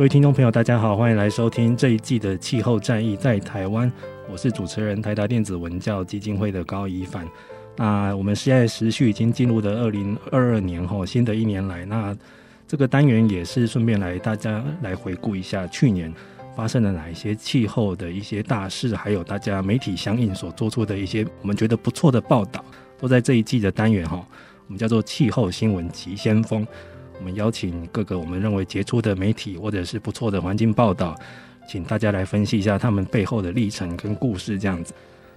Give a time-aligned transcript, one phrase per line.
[0.00, 3.86] 各位听众朋友，大家好，欢迎来收听这一季的《气候战役在台湾》，
[4.32, 7.28] 我是主持人台达电子文教基金会的高一帆。
[7.76, 12.16] 那我们现在时序已经进入的二零二二年后，新的一年来，那
[12.66, 16.10] 这个单元也是顺便来大家来回顾一下去年
[16.56, 22.64] 发生了哪一些气候的一些大事，还有大家媒体相应所做出的一些我们觉得不错的报道，
[22.98, 24.26] 都在这一季的单元哈，
[24.66, 26.66] 我们叫做气候新闻急先锋。
[27.20, 31.14] 我们邀请各个我们认为杰出的媒体或者是不错的环境报道，
[31.68, 34.94] 请大家来分析一下他们背后的历程跟故事这样子。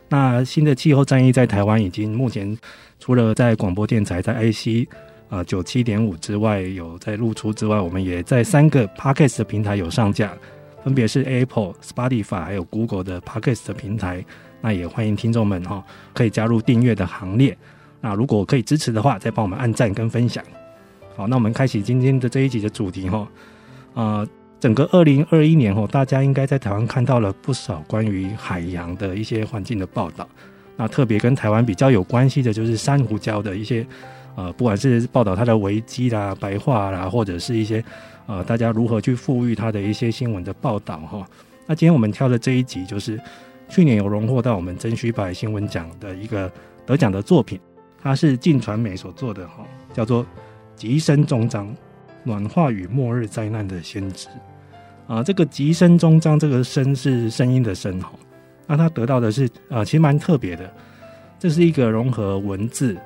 [0.08, 2.58] 那新的气候战役在台湾已经目前
[3.00, 4.88] 除了在广播电台在 IC
[5.30, 10.32] 啊九七点五之外有在露出之外，我们也在三个 Podcast 的平台有上架，
[10.86, 14.24] 分别是 Apple、Spotify 还有 Google 的 Podcast 的平台。
[14.62, 17.58] 那也欢迎听众们哈可以加入订阅的行列。
[18.00, 20.42] 那如果可以支持的话，再帮我们按赞跟分享。
[21.16, 23.28] 好，那我们开启今天的这一集的主题哈
[23.94, 24.28] 啊。
[24.60, 30.26] 整个二零二一年哈，大家应该在台湾看到了不少关于海洋的一些环境的报道。
[30.78, 33.86] 那特别跟台湾比较有关系的，就是珊瑚礁的一些
[34.36, 37.84] 呃，不管是报道它的危机啦、白化啦，或者是一些
[38.26, 41.28] 呃，大家如何去复育它的一些新闻的报道哈。
[41.68, 43.20] 那今天我们挑的这一集，就是
[43.68, 46.50] 去年有荣获到我们真虚白新闻奖的一个
[46.86, 47.60] 得奖的作品，
[48.02, 50.24] 它是镜传媒所做的哈，叫做
[50.76, 51.76] 《极深终章：
[52.24, 54.28] 暖化与末日灾难的先知》。
[55.06, 58.12] 啊，这个极深终章，这个深是声音的声哈，
[58.66, 60.74] 那他得到的是啊，其实蛮特别的，
[61.38, 62.98] 这是一个融合文字、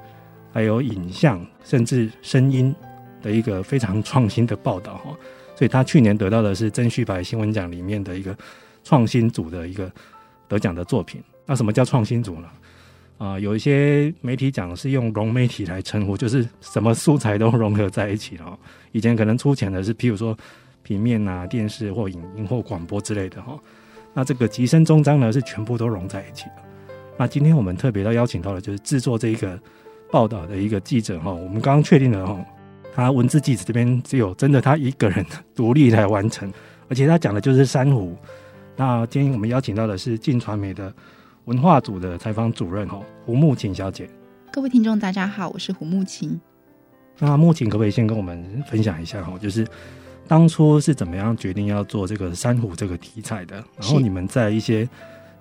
[0.53, 2.73] 还有影像，甚至声音
[3.21, 5.17] 的一个非常创新的报道哈，
[5.55, 8.37] 所以他去年得到的是真虚白新闻奖里面的一个
[8.83, 9.91] 创新组的一个
[10.47, 11.21] 得奖的作品。
[11.47, 12.47] 那什么叫创新组呢？
[13.17, 18.57] 啊，有一些媒体讲是用融媒体来称呼，就是什么素材都融合在一起了。
[18.91, 20.37] 以前可能出钱的是，譬如说。
[20.83, 23.59] 平面啊，电视或影音或广播之类的哈，
[24.13, 26.53] 那这个极深终章呢是全部都融在一起的。
[27.17, 29.59] 那今天我们特别要邀请到的，就是制作这一个
[30.09, 31.33] 报道的一个记者哈。
[31.33, 32.45] 我们刚刚确定了哈，
[32.95, 36.49] 他文字记者这边只有真的他一个人 独立来完成，
[36.87, 38.15] 而且他讲的就是珊瑚。
[38.77, 40.93] 那今天我们邀请到的是镜传媒的
[41.47, 44.09] 文化组的采访主任哦，胡木琴小姐。
[44.51, 46.37] 各位听众大家好，我是胡木琴。
[47.19, 49.65] 那木琴可不可以先跟我们分享一下哈，就是。
[50.27, 53.63] 当初是怎么样决定要做这个珊瑚这个题材的？
[53.79, 54.85] 然后你们在一些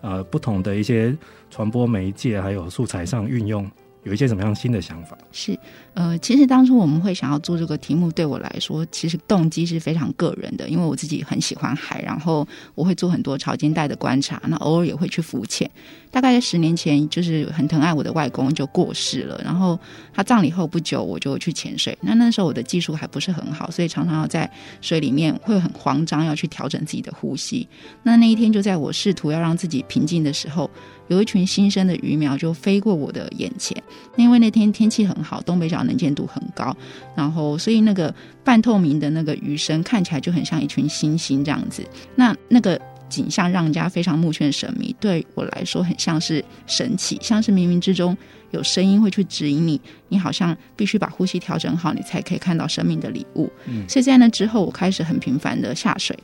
[0.01, 1.13] 呃不同的一些
[1.51, 3.69] 传播媒介还有素材上运用。
[4.07, 5.19] 有一些什么样新的想法？
[5.33, 5.59] 是，
[5.95, 12.47] 呃，其实当初我们会想要做这个题目，对我来说，其实动机是非常个人的，因为我自己很喜欢海，然后
[12.77, 15.69] 我会做很多潮间带的观察，那偶尔也会去浮潜。
[16.09, 19.79] 大概在十年前，就是很疼爱我的外公就过世了，然后
[20.15, 21.99] 他葬礼后不久，我就去潜水。
[22.01, 24.49] 那那时候我的技术还不是很好，所以常常要在
[24.81, 27.69] 水里面会很慌张，要去调整自己的呼吸。
[28.05, 30.71] 那那一天，就在我试图要让自己平静的时候。
[31.09, 33.77] 有一群新生的鱼苗就飞过我的眼前，
[34.17, 36.77] 因为那天天气很好，东北角能见度很高，
[37.15, 38.15] 然后所以那个
[38.45, 41.85] 半透明的那个鱼身看起来就很像一群星星这样子。
[42.15, 48.17] 那那个景象让人家非常目眩神迷，对我来说很像是神奇，像是冥冥之中
[48.51, 53.49] 有声音会去指引你，你好像必须把呼吸调整好，你才可以看到生命的礼物。
[53.67, 56.19] 嗯，所以在那之后，我开始很频繁的下水。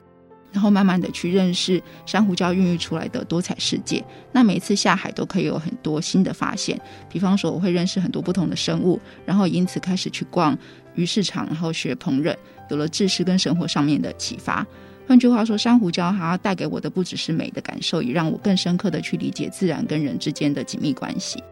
[0.53, 4.05] 然后慢慢的去认识珊瑚礁孕育出来的多彩世界。
[4.31, 6.81] 那每一次下海都可以有很多新的发现。
[7.11, 10.57] 比方说，我会认识很多不同的生物，然后因此开始去逛
[10.95, 12.37] 鱼市场，然后学烹饪，
[12.71, 14.67] 有了知识跟生活上面的启发。
[15.09, 21.43] 换句话说，珊瑚礁它带给我的不只是美的感受，也让我更深刻的去理解自然跟人之间的紧密关系。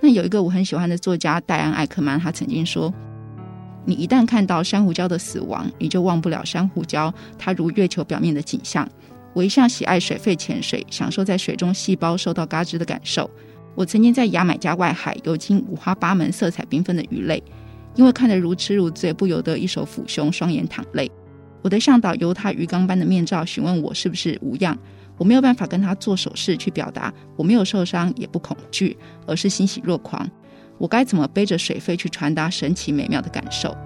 [0.00, 2.92] 那有一个我很喜欢的作家戴安·艾克曼，他曾经说
[3.84, 8.88] ：“你一旦看到珊瑚礁的死亡，你就忘不了珊瑚礁它如月球表面的景象。”
[9.34, 13.28] 我一向喜爱水肺潜水，享受在水中细胞受到嘎吱的感受。
[13.74, 17.42] 我曾经在牙买加外海游经五花八门、色彩缤纷的鱼类，
[17.96, 21.10] 因为看得如痴如醉，不由得一手抚胸，双眼淌泪。
[21.62, 24.78] 我的向导由他鱼缸般的面罩询问我是不是无恙。
[25.18, 28.96] 我没有办法跟他做手势去表达我没有受伤也不恐惧，
[29.26, 30.28] 而是欣喜若狂。
[30.78, 33.76] 我该怎么背着水肺去传达神奇美妙的感受？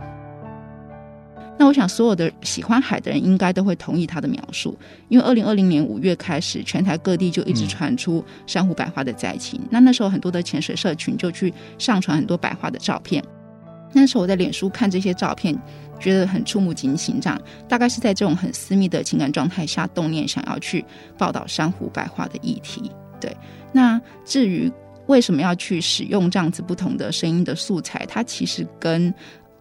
[1.58, 9.60] 那我想所有的喜欢海的人应该都会同意他的描述，因为二零二零年五月开始，全台各地就一直传出珊瑚白化的灾情。
[9.68, 13.22] 那那时候很多的潜水社群就去上传很多白化的照片。
[13.92, 15.56] 那时候我在脸书看这些照片。
[16.00, 17.36] 觉得很触目惊心，这样
[17.68, 20.84] 大概是在这种很私密的情感状态下动念，想要去
[21.18, 22.88] 报道珊瑚白化的议题。
[23.20, 23.36] 对，
[23.72, 24.72] 那至于
[25.08, 29.12] 为什么要去使用这样子不同的声音的素材，它其实跟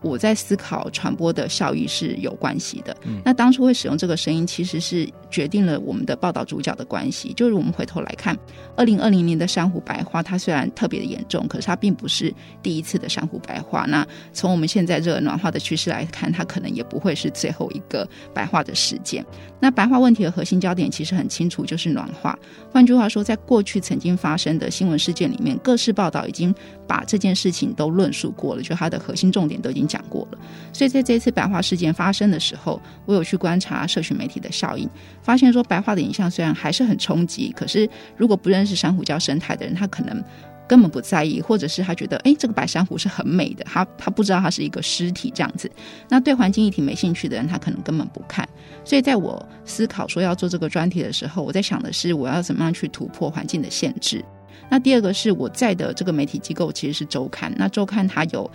[0.02, 2.96] 我在思考传播的效益是有关系的。
[3.06, 3.20] 嗯。
[3.26, 7.34] 那当初会使用这个声音，其实是决定了我们的报道主角的关系。
[7.34, 8.38] 就是我们回头来看，
[8.76, 13.86] 二零二零年的珊瑚白化，它虽然特别的严重，可是它并不是第一次的珊瑚白化。
[13.88, 19.26] 那从我们现在这个暖化的趋势来看，它可能也不会是最后一个白化的事件。
[19.60, 22.38] 那白化问题的核心焦点其实很清楚，就是暖化。
[22.72, 26.54] 换句话说，在过去曾经发生的新闻事件里面，各式报道已经
[26.88, 29.87] 把这件事情都论述过了，就它的核心重点都已经。
[29.88, 30.38] 讲过了，
[30.74, 34.90] 所以在这次白化事件发生的时候，我有去观察社群媒体的效应，
[35.22, 40.24] 发现说白化的影像虽然还是很冲击，可是如果不认识珊瑚礁生态的人，他可能
[40.68, 45.72] 根本不在意，或者是他觉得，哎，这个白珊瑚是很美的，他他不知道它是一个尸体这样子。
[46.10, 48.48] 那对环境议题没兴趣的人，他可能根本不看。
[48.84, 54.24] 所以在我思考说要做这个专题的时候，我在想的是，我要怎么样去突破环境的限制。
[54.70, 58.50] 那第二个是我在的这个媒体机构其实是周刊，那周刊它有。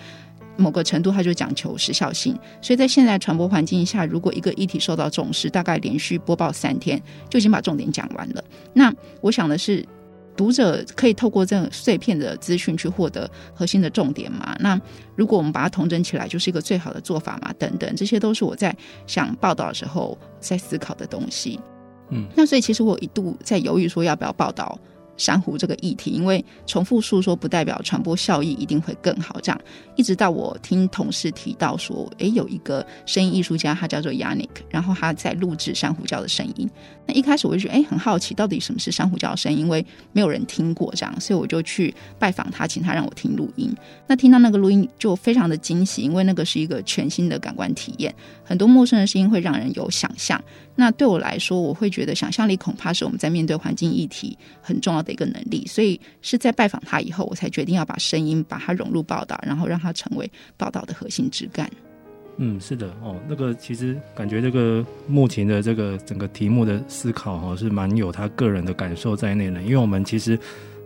[0.57, 8.45] 某个程度，它就讲求时效性，所以在现在传播环境下，如果一个议题受到重视，大概连续播报三天，就已经把重点讲完了。
[8.73, 9.85] 那我想的是，
[10.37, 14.57] 读者可以透过这种碎片的资讯去获得核心的重点嘛？
[14.61, 14.81] 那
[15.17, 17.53] 如果我们把它统整起来，就是一个最好的做法嘛？
[17.59, 18.75] 等等，这些都是我在
[19.07, 21.59] 想报道的时候在思考的东西。
[22.11, 24.79] 嗯，那所以其实我一度在犹豫说要不要报道。
[25.23, 29.39] 珊瑚这个议题，因为重复述说不代表传播效益一定会更好。
[29.41, 29.61] 这样，
[29.95, 36.69] 一直到我听同事提到说，诶，有一个声音艺术家，他叫做 Yannick，然后他在录制珊瑚礁的声音。
[37.07, 39.61] 那一开始我就觉得，诶，很好奇，到底什么是珊瑚礁的声音？
[39.61, 43.73] 因为没有人听过这样，所以我就去拜访他，请他让我听录音。
[44.09, 50.43] 那听到那个录音就非常的惊喜，因为那个是一个全新的感官体验，很多陌生的声音会让人有想象。
[50.75, 55.67] 那对我来说，我会觉得想象力恐怕是我们在面对环境议题很重要的一个能力。
[55.67, 61.71] 所以是在拜访他以后，我才决定要把声音把它融入报道，然后让它成为报道的核心枝干。
[62.39, 69.61] 嗯，是的哦，那个其实感觉这个目前的这个整个题目的思考哈，是蛮有他个人的感受在内的。
[69.61, 70.39] 因为我们其实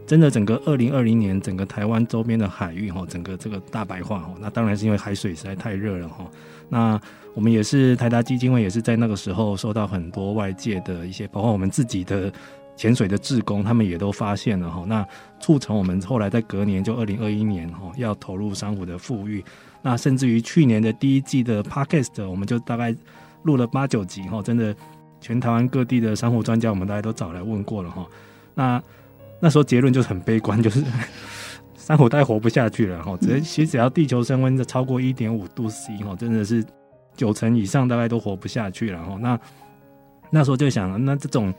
[0.05, 6.29] 真的整个二零二零年整个台湾周边的海域哈，整个这个大白化哈，那当然是因为海水实在太热了哈。
[6.69, 7.01] 那
[7.35, 12.33] 我们也是台达基金会，也是在那个时候受到很多外界的一些，包括我们自己的
[12.77, 14.85] 潜水的志工，他们也都发现了哈。
[14.87, 15.07] 那
[15.39, 19.45] 促成我们后来在隔年就二零二一年哈，要投入珊瑚的复育。
[19.83, 22.95] 那甚至于去年的第一季的 Podcast，我们就大概
[23.45, 24.75] 录了八九集哈，真的
[25.21, 28.05] 全台湾各地的珊瑚专家，我们大家都找来问过了哈。
[28.55, 28.83] 那
[29.39, 30.83] 那时候结论就是很悲观，就是
[31.87, 33.17] 珊瑚大概活不下去了哈。
[33.21, 36.65] 只其实只要地球升温的超过一点五度 C 哈，真的是。
[37.17, 39.41] 九成以上大概都活不下去了哈，那
[40.29, 41.51] 那时候就想，那这种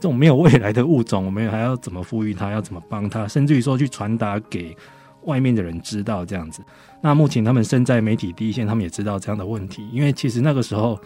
[0.00, 2.50] 这种没有未来的物种，我们还要怎么赋予它？
[2.50, 3.28] 要怎么帮它？
[3.28, 4.74] 甚至于说去传达给
[5.24, 6.62] 外面的人知道这样子。
[7.02, 9.86] 那目前他们身在媒体第一线，他们也知道这样的问题。
[9.92, 10.98] 因为其实那个时候，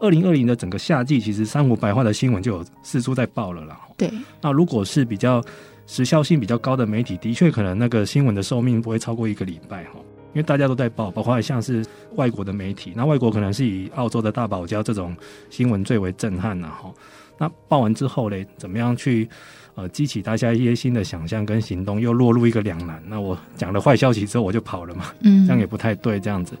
[0.00, 3.78] 二零二零的整个夏季，其实珊瑚白化的新闻就有四处在报了啦。
[3.98, 4.10] 对。
[4.40, 5.44] 那如果是比较
[5.86, 9.92] 时效性比较高的媒体，的确可能那个新闻的寿命不会超过一个礼拜哈。
[10.34, 11.84] 因为大家都在报，包括像是
[12.14, 15.14] 外国的媒体，那外国可能是以澳洲的大堡礁这种
[15.50, 16.90] 新闻最为震撼了哈。
[17.36, 19.28] 那报完之后嘞，怎么样去
[19.74, 23.02] 呃激起大家一些新的想象跟行动，又落入一个两难。
[23.06, 26.56] 那我讲了坏消息之后我就跑了嘛，嗯，这样也不太对，这样子。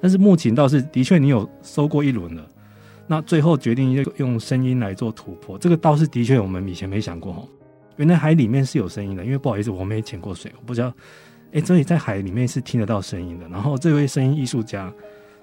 [0.00, 2.46] 但是目前倒是的确你有收过一轮了，
[3.08, 7.42] 那最后决定用用声音来做突破，这个倒是的确我们以前没想过哈。
[7.96, 10.92] 原来海里面是有声音的，因为不好意思我没潜过水，我不知道。
[11.52, 13.48] 哎，所以在海里面是听得到声音的。
[13.48, 14.92] 然后这位声音艺术家，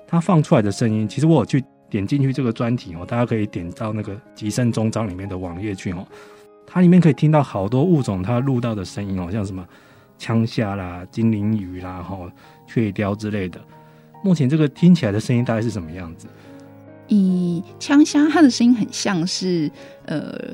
[0.05, 6.05] 他放出来的声音，其实我有去点进去这个专题哦，大家可以点到那个集圣终章里面的网页去哦。
[6.67, 9.65] 它里面可以听到好多物种它录到的声音哦，像什么
[10.17, 12.31] 枪虾啦、精灵鱼啦、哈
[12.67, 13.59] 雀雕之类的。
[14.23, 16.27] 目前这个听起来的声音大概是什么样子？
[17.07, 19.69] 以枪虾，它的声音很像是
[20.05, 20.53] 呃，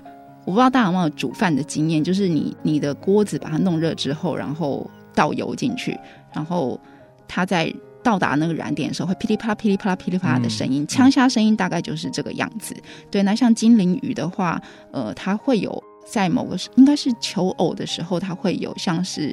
[0.49, 5.95] 我不知道大家有没有煮饭的经验，就是你你的锅子把它弄热之后，然后倒油进去，
[6.33, 6.79] 然后
[7.27, 10.87] 它在到达那个燃点的时候，会噼里啪啦、噼里啪啦、噼里啪啦的声音。
[10.87, 12.75] 枪虾声音大概就是这个样子。
[13.11, 14.59] 对，那像精灵鱼的话，
[14.91, 19.31] 呃，它会有在某个应该是求偶的时候，它会有像是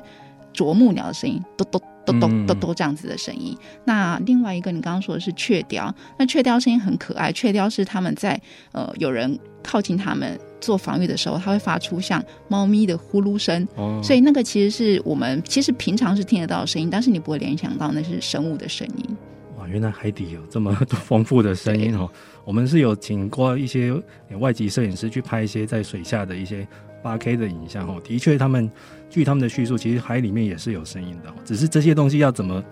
[0.52, 1.80] 啄木鸟的声音，咚咚。
[2.06, 3.52] 都都都都这样子的声音。
[3.84, 7.32] 那另外一个，你刚刚说的是雀雕，那雀雕声音很可爱。
[7.32, 13.66] 雀雕是他们在呃有人靠近他们做防御的时候，它会发出像猫咪的呼噜声。
[13.76, 19.16] 哦，所以那个其实是我们其实平常是听得到的声音，但是你不会联想到那是生物的声音。
[19.58, 22.08] 哇，原来海底有这么多丰富的声音哦。
[22.44, 23.92] 我们是有请过一些
[24.38, 26.66] 外籍摄影师去拍一些在水下的一些
[27.02, 28.70] 八 K 的影像哦，的确他们。
[29.08, 32.62] 据他们的叙述，其实海里面也是有声音的，只是这些东西要怎么，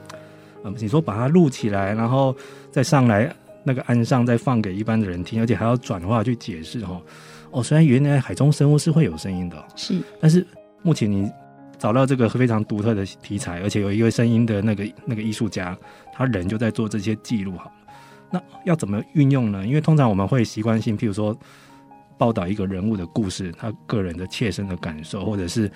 [0.65, 2.37] 呃，你说把它录起来，然后
[2.73, 7.01] 再上来那个岸上再放给一般的人听，而且还要转化去解释哈。
[7.55, 10.47] 哦，虽然原来海中生物是会有声音的，是，但是
[10.83, 11.31] 目前你
[11.79, 15.77] 找到这个非常独特的题材，而且有一个声音的那个那个艺术家，
[16.13, 17.73] 他人就在做这些记录好了。
[18.31, 19.67] 那要怎么运用呢？
[19.67, 21.35] 因为通常我们会习惯性，譬如说
[22.19, 25.71] 报道一个人物的故事，他个人的切身的感受，或者是。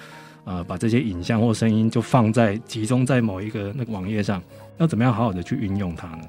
[0.45, 4.43] 呃，把这些影像或声音就放在集中在某一个那个网页上，
[4.79, 6.23] 要怎么样好好的去运用它呢？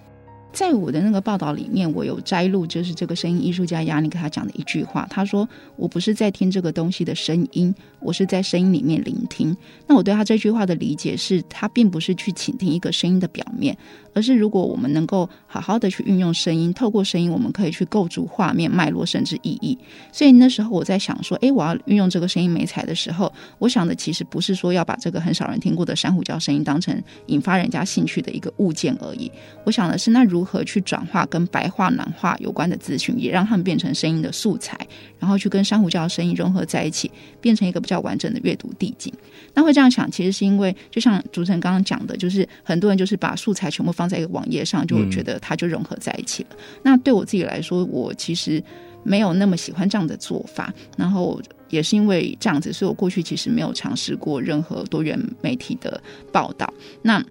[0.51, 9.55] 在我的那个报道里面，我有摘录，就是这个声音艺术家亚尼克他讲的一句话，他说：“我不是在听这个东西的声音，我是在声音里面聆听。”
[9.87, 13.77] 那我对他这句话的理解是，他并不是去倾听一个声音的表面。
[14.19, 19.77] 而是，如果我们能够好好的去运用声音，透过声音，我们可以去构筑画面脉络，甚至意义。
[20.11, 29.31] 所以那时候我在想说，诶，我要运用这个声音媒材的时候，我想的其实不是说要把这个很少人听过的珊瑚礁声音当成引发人家兴趣的一个物件而已。
[29.63, 34.77] 我想的是，那如何去转化跟白化、暖化有关的资讯，也让他们变成声音的素材，
[35.19, 37.11] 然后去跟珊瑚礁的声音融合在一起，
[37.41, 39.13] 变成一个比较完整的阅读地景。
[39.53, 46.49] 那会这样想，其实是因为就像主持人刚刚讲的，就是很多人就是把素材全部放在一个网页上，就觉得它就融合在一起了。
[46.83, 48.63] 那对我自己来说，我其实
[49.03, 50.73] 没有那么喜欢这样的做法。
[50.97, 56.71] 然后也是因为这样子，所以我过去其实没有尝试过任何多元媒体的报道。
[57.01, 57.23] 那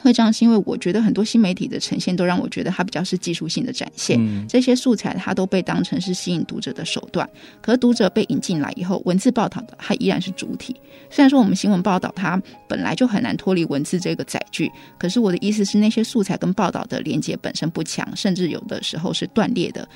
[0.00, 7.28] 会这样是因为我觉得很多新媒体的呈现都让我觉得它比较是技术性的展现，嗯、这些素材它都被当成是吸引读者的手段。
[7.60, 10.74] 可是读者被引进来以后，文字报道的它依然是主体。
[11.10, 19.86] 虽然说我们新闻报道它本来就很难脱离文字这个载具，可是我的意思是那些素材跟报道的连接本身不强，甚至有的时候是断裂的。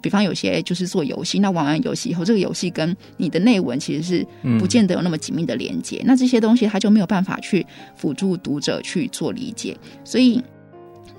[0.00, 4.26] 比方有些就是做游戏，那玩完游戏以后，这个游戏跟你的内文其实是
[4.58, 10.42] 不见得有那么紧密的连接，嗯、那这些东西它就没有办法去辅助读者去做理解，所以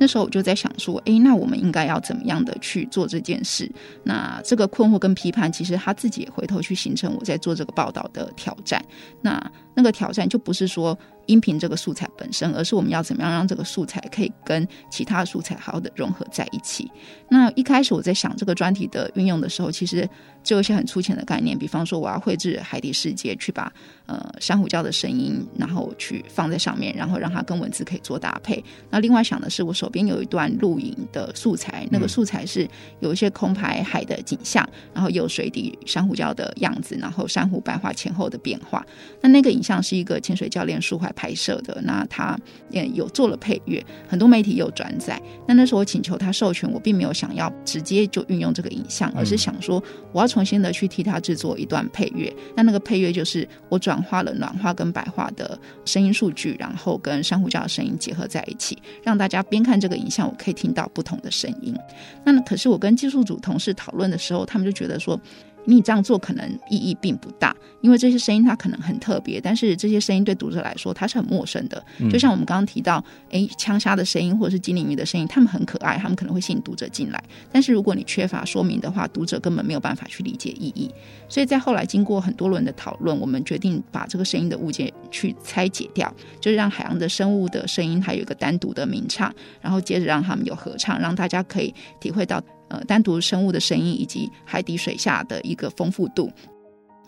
[0.04, 3.72] 那时候我就在想说，诶，那我们应该要怎么样的去做这件事？
[4.04, 8.84] 那这个困惑跟批判，其实他自己也回头去形成我在做这个报道的挑战。
[9.22, 9.42] 那
[9.74, 11.00] 那个挑战就不是说。
[11.28, 16.92] 音频这个素材本身，而是我们要怎么样让这个素材可以跟其他素材好好的融合在一起。
[17.30, 20.06] 那一开始我在想这个专题的运用的时候，其实
[20.44, 23.72] 就有一些很粗浅的概念，比方说我要绘制海底世界，去把
[24.06, 28.62] 呃珊瑚礁的声音，然后去放在上面，然后让它跟文字可以做搭配。
[28.90, 32.68] 那另外想的是，我手边有一段录影的素材，那个素材是
[33.00, 38.84] 有一些空拍海的景象，然后有水底珊瑚礁的样子，然后珊瑚白化前后的变化。
[39.22, 42.36] 那那个影像是一个潜水教练舒怀拍摄的，那他
[42.72, 45.22] 也有做了配乐，很多媒体有转载。
[45.48, 49.82] 那那时候我请求他授权，我并没有想要直接就运用这个影像，而是想说
[50.12, 52.34] 我要重新的去替他制作一段配乐。
[52.56, 61.76] 那那个配乐就是我转化了暖化跟白化的声音数据，然后跟珊瑚礁的声音结合在一起，让大家边看看这个影像，我可以听到不同的声音。
[62.24, 65.20] 那可是我跟技术组同事讨论的时候，他们就觉得说。
[65.66, 71.84] 你这样做可能意义并不大，因为这些声音它可能很特别，但是这些声音对读者来说它是很陌生的。
[72.12, 77.24] 就像我们刚刚提到，诶，枪虾的声音或者是精灵鱼的声音，他们很可爱，他们可能会吸引读者进来。
[77.52, 80.92] 但是如果你缺乏说明的话，读者根本没有办法去理解意义。
[81.30, 92.42] 所以在后来经过很多轮的讨论，我们决定把这个声音的物件去拆解掉，就是让海洋的生物的声音它有一个单独的鸣唱，然后接着让他们有合唱，让大家可以体会到。
[92.74, 96.32] 呃，单独生物的声音以及海底水下的一个丰富度，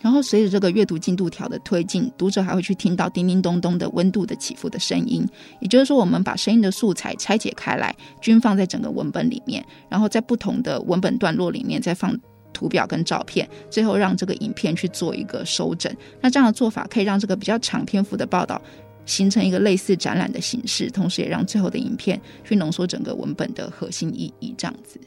[0.00, 5.26] 然后随着这个阅读进度条的推进，读者还会去听到叮叮咚咚的温度的起伏的声音。
[5.58, 12.16] 也就是说，我们把声音的素材拆解开来，均放在整个文本里面，然后在不同的文本段落里面再放
[12.52, 15.92] 图表跟照片，最后让这个影片去做一个收整。
[16.20, 18.62] 那这样的做法可以让这个比较长篇幅的报道
[19.04, 25.00] 形成一个类似展览的形式，同时也让最后的影片去浓缩整个文本的核心意义，这样子。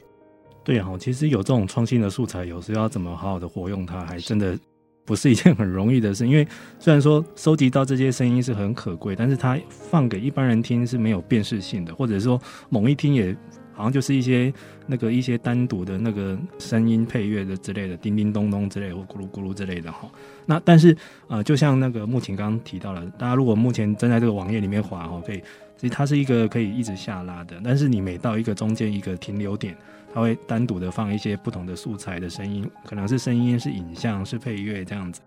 [0.62, 4.58] 对哈，其实有这种创新的素材，有时候要怎么好好的活用它，还真的
[5.04, 6.26] 不是一件很容易的事。
[6.26, 6.46] 因为
[6.78, 13.34] 虽然说收集到这些声音是很可贵，但是它放给一般人听是没有辨识性的，或者说猛一听也
[13.80, 14.52] 好像就是一些
[14.86, 20.06] 那个一些单独的那个声音配乐的之类的，叮叮咚咚之类，或咕噜咕噜之类的哈。
[20.44, 20.94] 那但是
[21.28, 25.40] 呃，就像那个目前刚刚提到了，大家如果目前正在这个网页里面滑哈，可以，
[25.78, 29.74] 其实它是一个可以一直下拉的，但是你每到一个中间一个停留点。
[30.12, 35.20] 它会单独的放一些不同的素材的声音，可能是声音，是影像，是配乐这样子，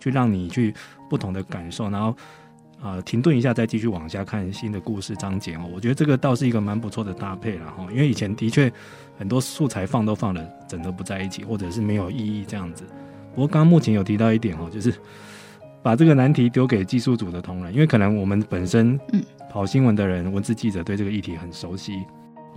[0.00, 0.74] 去让你去
[1.08, 2.12] 不同的感受，然后
[2.82, 5.68] 呃停顿一下，再继续往下看新的故事章节哦。
[5.74, 8.72] 我觉得这个倒是一个蛮不错的搭配了哈，因为以前的确
[9.18, 12.84] 很多素材放都放了整个不在一起，或者是没有意义这样子。
[13.34, 14.94] 不过刚刚目前有提到一点哦，就是
[15.82, 22.04] 把这个难题丢给技术组的同仁，因为可能我们本身嗯跑新闻的人，文字记者对这个议题很熟悉。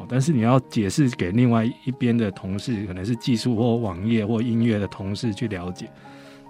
[0.08, 5.92] 但是你要解释给另外一边的同事，可能是技术或网页或音乐的同事去了解，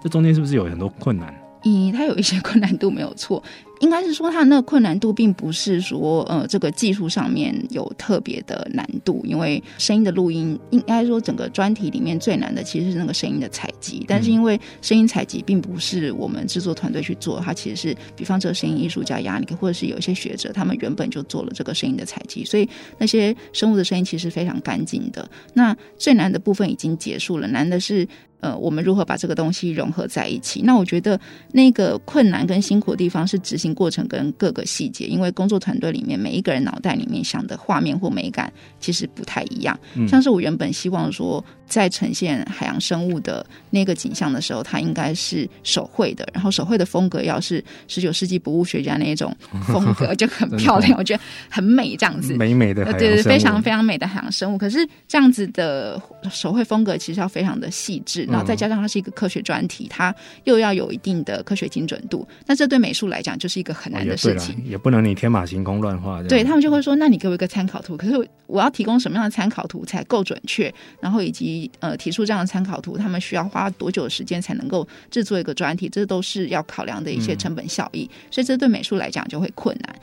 [0.00, 1.34] 这中间是不是有很多困难？
[1.64, 3.42] 嗯，它有一些困难度没有错。
[3.80, 14.04] 应该是说，它那个困难度并不是说，呃，这个技术上面有特别的难度，因为声音的录音，应该说整个专题里面最难的其实是那个声音的采集。
[14.06, 25.26] 但是因为声音采集并不是我们制作团队去做，它其实是，比方这个声音艺术家亚尼克，或者是有一些学者，他们原本就做了这个声音的采集，所以那些生物的声音其实非常干净的。
[25.54, 28.06] 那最难的部分已经结束了，难的是，
[28.40, 30.60] 呃，我们如何把这个东西融合在一起？
[30.62, 31.18] 那我觉得
[31.52, 33.70] 那个困难跟辛苦的地方是执行。
[33.80, 39.78] 过程跟各个细节，因为工作团队里面每一个人脑袋里面想的画面或美感其实不太一样。
[39.94, 49.34] 嗯、像是我原本希望说，在呈现海洋生物的那个景象的时候，它应该是手绘的，然后手绘的风格要是十九世纪博物学家那一种
[49.68, 54.58] 风格，就很漂亮，我觉得很美，这样子美美的，对对，非常非常美的海洋生物。
[54.58, 55.98] 可是这样子的
[56.30, 60.14] 手绘风格其实要非常的细致，然后再加上它是一个科学专题，它
[60.44, 66.22] 又要有一定的科学精准度，那这对美术来讲就是一个很难的事情，也不能你天马行空乱画。
[66.22, 70.72] 对，他们就会说，那你给我一个参考图，可是我要提供什么样的参考图才够准确？
[71.00, 75.88] 然后以及呃，提出这样的参考图，他们需要花多久的时间才能够制作一个专题？
[75.88, 79.96] 这都是要考量的一些成本效益，嗯、所以这对美术来讲就会困难。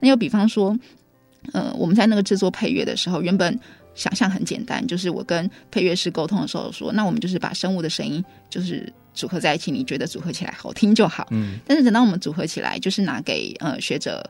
[0.00, 0.76] 那又比方说，
[1.52, 3.58] 呃，我们在那个制作配乐的时候，原本
[3.94, 8.92] 想象很简单，就是我跟配乐师沟通的时候说，那我们就是把生物的声音就是。
[9.16, 11.28] 组合在一起，你觉得组合起来好听就好。
[11.30, 14.28] 嗯，但是等到我们组合起来，就是拿给呃学者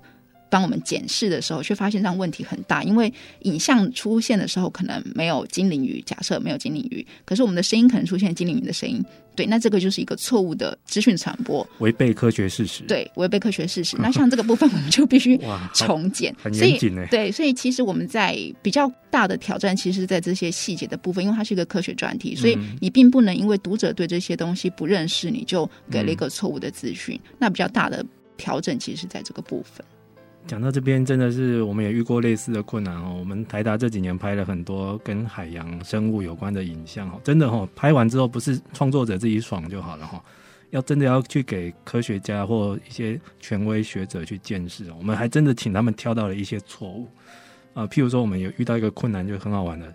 [0.55, 2.85] 帮我们检视的时候，却发现这样问题很大。
[2.85, 9.05] 因为影像出现的时候可能没有精灵鱼，假设没有精灵鱼，可是我们的声音可能出现精灵鱼的声音。
[9.35, 12.85] 对，那这个就是一个错误的资讯传播，违背科学事实。
[12.85, 13.97] 对，违背科学事实。
[13.99, 15.37] 那像这个部分，我们就必须
[15.73, 17.05] 重剪， 很严谨呢。
[17.11, 27.21] 对，所以其实我们在比较大的挑战，其实在这些细节的部分，因为它是一个科学专题，所以你并不能因为读者对这些东西不认识，你就给了一个错误的资讯。
[27.25, 29.85] 嗯、那比较大的调整，其实是在这个部分。
[30.47, 33.17] 讲到这边，真的是我们也遇过类似的困难哦。
[33.19, 40.23] 我们台达这几年拍了很多跟海洋生物有关的影像哦，真的哦，拍完之后不是创作者自己爽就好了哈，
[40.69, 44.93] 要真的要去给科学家或一些权威学者去见识。
[44.99, 47.09] 我们还真的请他们挑到了一些错误
[47.73, 49.91] 啊，譬如说我们有遇到一个困难，就很好玩的，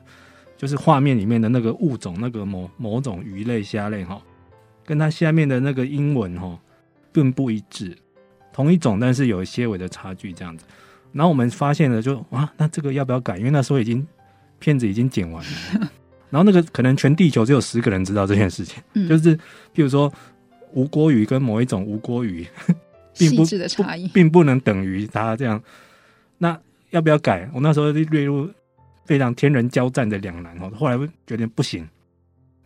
[0.57, 4.19] 就是画面里面的那个物种，那个某某种鱼类虾类哈，
[4.83, 6.59] 跟它下面的那个英文哈，
[7.11, 7.95] 并不一致。
[8.59, 10.65] 同一种，但是有一些微的差距这样子。
[11.13, 13.37] 然后我们发现了就，就啊，那这个要不要改？
[13.37, 14.05] 因为那时候已经
[14.59, 15.89] 片子已经剪完了。
[16.29, 19.33] 然后那个可能全地球只有十个人知道这件事情，嗯、就是
[19.73, 20.11] 譬如说
[20.73, 22.45] 吴锅鱼跟某一种吴锅鱼，
[23.17, 25.63] 并不的差异并不能等于它这样。
[26.37, 27.49] 那要不要改？
[27.53, 28.49] 我那时候就列入
[29.05, 30.69] 非常天人交战的两难哦。
[30.75, 31.87] 后来觉得不行，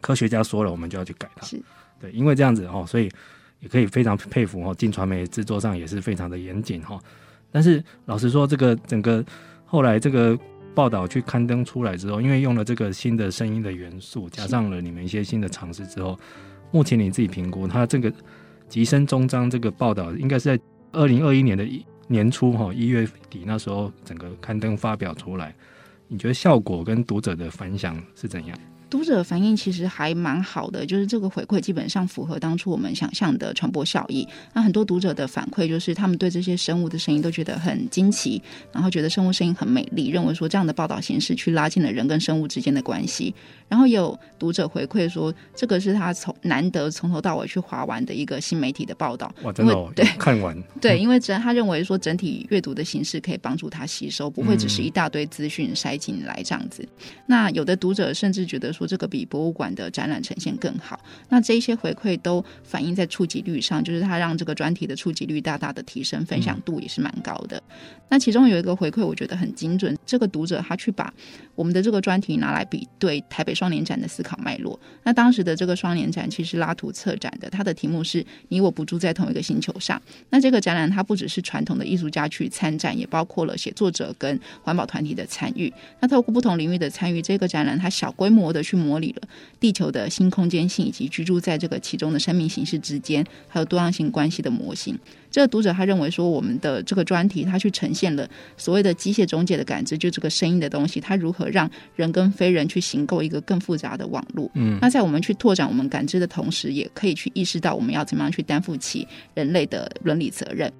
[0.01, 1.45] 科学家说了，我们就要去改它。
[1.45, 1.62] 是
[2.01, 3.12] 对，因为这样子哦，所以。
[3.63, 6.99] 也可以非常佩服哈，进传媒制作上也是非常的严谨哈。
[7.49, 9.23] 但是老实说，这个整个
[9.63, 10.38] 后来这个
[10.76, 16.19] 报道去刊登出来之后，因为用了这个新的声音的元素，加上了你们一些新的尝试之后，
[16.71, 18.12] 目前你自己评估，它这个
[18.67, 25.56] 《吉声终章》这个报道应该是在二零二一年的一年初哈一月底那时候整个刊登发表出来，
[26.10, 28.58] 你觉得效果跟读者的反响是怎样？
[28.93, 34.27] 读者反应其实还蛮好的，就是这个回馈基本上符合当初我们想象的传播效益。
[34.53, 38.39] 那很多读者的反馈就是，他们对这些生物的声音都觉得很惊奇，
[38.71, 43.34] 然后觉得生物声音很美丽，认为说这样的报道形式去拉近了人跟生物之间的关系。
[43.67, 49.34] 然后有读者回馈说，这个是他从难得从头到尾去划完的一个新媒体的报道。
[49.41, 56.84] 哇，真的、哦，对，看完 对，因为只他认为说整体阅读的形式可以帮助他吸收，不会只是一大堆资讯塞进来这样子。
[56.84, 58.82] 嗯、那有的读者甚至觉得说。
[58.85, 60.99] 这个比博物馆的展览呈现更好。
[61.29, 67.57] 那这一些回馈都反映在触及率上，就是它让这个专题的触及率大大的提升，分享度也是蛮高的。
[67.57, 69.97] 嗯、那其中有一个回馈，我觉得很精准。
[70.05, 71.11] 这个读者他去把
[71.55, 74.79] 我们的这个专题拿来比对台北双年展的思考脉络。
[75.03, 80.01] 那当时的这个双年展其实拉图策展的，它的题目是“你我不住在同一个星球上”。
[80.29, 85.73] 那这个展览它不只是传统的艺术家去参展，也包括了写作者跟环保团体的参与。
[86.01, 88.72] 那透过不同领域的参与，这个展览它小规模的去。
[88.73, 89.21] 去模拟了
[89.59, 94.97] 地球的新空间性以及居住在这个其中的生命形式之间，还有多样性关系的模型。
[95.29, 104.49] 这个读者他认为说，我们的这个专题，他去呈现了所谓的机械中介的感知，就这个声音的东西，它如何让人跟非人去行构一个更复杂的网络。
[104.55, 110.71] 嗯，那在我们去拓展我们感知的同时，也可以去意识到我们要怎么样去担负起人类的伦理责任。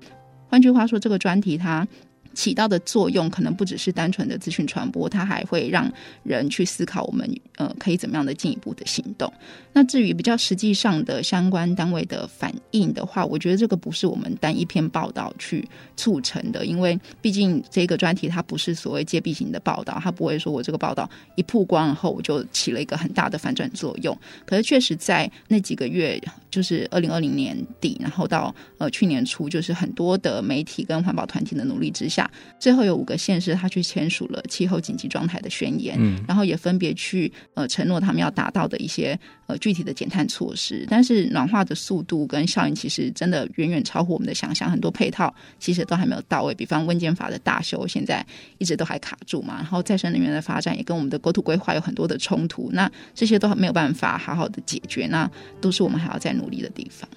[0.48, 1.88] 换句话说，这个专题它。
[2.34, 5.92] 起到的作用可能不只是单纯的资讯传播，它还会让
[6.24, 9.32] 人去思考我们呃可以怎么样的进一步的行动。
[9.72, 24.18] 那至于比较实际上的相关单位的反应的话，我觉得这个不是我们单一篇报道去促成的，因为毕竟这个专题它不是所谓揭秘型的报道，它不会说我这个报道一曝光后我就起了一个很大的反转作用。
[24.46, 32.23] 可是确实在那几个月，就是二零二零年底，然后到呃去年初，就是很多的媒体跟环保团体的努力之下。
[32.60, 40.86] 最后有五个县市，他去签署了气候紧急状态的宣言，嗯，然后也分别去呃承诺他们要达到的一些呃具体的减碳措施。
[40.90, 46.54] 但是暖化的速度跟效应其实真的远远超乎我们的想象，很多配套其实都还没有到位。
[46.54, 48.26] 比方温健法的大修，现在
[48.58, 49.56] 一直都还卡住嘛。
[49.58, 57.10] 然后再生能源的发展也跟我们的国土规划有很多的冲突，那这些都还没有办法好好的解决，那都是我们还要再努力的地方。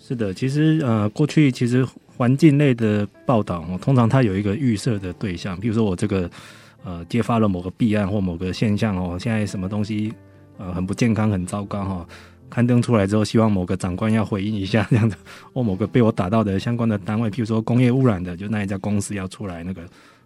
[0.00, 1.86] 是的，其实呃过去其实。
[2.22, 6.30] 环境类的报道哦，通常它有一个预设的对象，比如说我这个
[6.84, 10.12] 呃揭发了某个弊案或某个现象哦，现在什么东西
[10.56, 12.06] 呃很不健康、很糟糕哈，
[12.48, 15.16] 刊登出来之后，希望某个长官要回应一下 这样的，
[15.52, 19.82] 或某个被我打到的相关的单位，譬如说工业污染的，就那一家公司要出来那个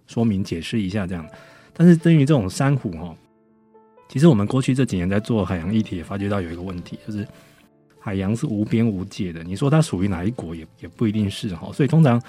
[0.07, 1.27] 说明解释一下这样。
[1.73, 3.17] 但是对于这种珊瑚哈，
[4.07, 7.27] 其实我们过去这几年在做海洋议题，也发觉到有一个问题，就是。
[8.07, 12.23] 海洋是无边无界的，你说它属于哪一国也也不一定是哈，所以通常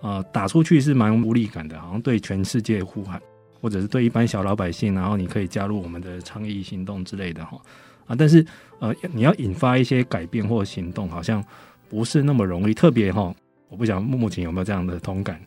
[0.00, 3.20] 呃打出去是蛮无力感的，好像对全世界呼喊，
[3.60, 7.60] 或者是对一般小老百姓，然后你可以加入我们的倡议行动之类的哈
[8.06, 8.46] 啊，但是
[8.78, 11.44] 呃你要引发一些改变或行动，好像
[11.88, 13.34] 不是那么容易，特别哈，
[13.68, 15.40] 我不晓得目前有没有这样的同感，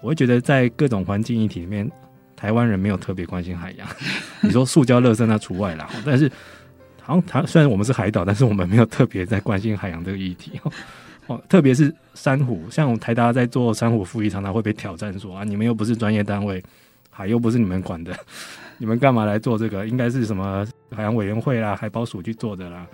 [0.00, 1.86] 我会觉得在各种环境议题里面，
[2.34, 3.86] 台湾人没有特别关心海洋，
[4.40, 6.32] 你说塑胶垃圾那除外啦，但是。
[7.02, 10.72] 好像它虽然我们是海岛，但是我们没有特别在关心海洋这个议题哦。
[11.48, 16.62] 特别是珊瑚，像台大在做珊瑚复育，常常会被挑战说啊，你们又不是专业单位，
[17.08, 18.14] 海又不是你们管的，
[18.76, 19.86] 你们干嘛来做这个？
[19.86, 22.86] 应该是什么海洋委员会啦、海保署去做的啦，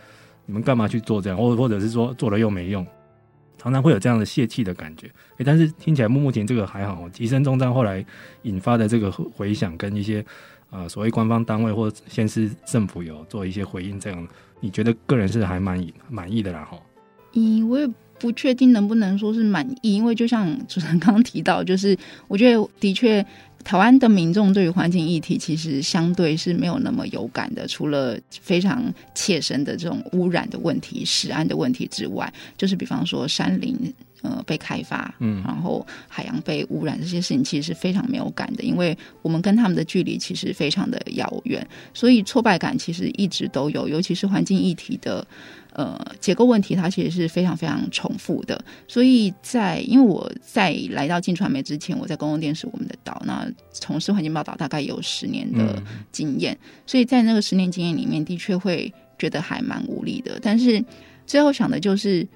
[0.47, 1.37] 你们干嘛去做这样？
[1.37, 2.87] 或或者是说做了又没用，
[3.57, 5.09] 常常会有这样的泄气的感觉。
[5.38, 8.05] 诶，但是听起来目前这个还好，提升中章后来
[8.42, 10.25] 引发的这个回响跟一些。
[10.70, 14.28] 啊、呃，所谓官方单位或县市政府有做一些回应，这样
[14.61, 16.64] 你觉得个人是还蛮满意的啦？
[16.70, 16.78] 哈，
[17.33, 23.24] 嗯，我也不确定能不能说是满意，因为就像主持人刚刚提到，就是我觉得的确，
[23.64, 33.74] 台湾的民众对于环境议题其实相对是没有那么有感的，除了非常切身的这种污染的问题、食安的问题之外，就是比方说山林。
[34.22, 45.24] 呃，被开发，嗯，然后海洋被污染，这些事情其实是非常没有感的，因为我们跟他们的距离其实非常的遥远，所以挫败感其实一直都有，尤其是环境议题的
[45.72, 48.61] 呃结构问题，它其实是非常非常重复的。
[48.88, 60.40] 所以在因为我在来到进传媒之前，我在公共电视我们的岛，那从事环境报道大概有十年的经验，所以在那个十年经验里面，的确会觉得还蛮无力的。
[60.42, 60.85] 但是
[61.24, 62.26] 最后想的就是。